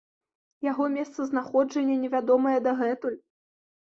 [0.71, 3.19] Яго месцазнаходжанне невядомае дагэтуль.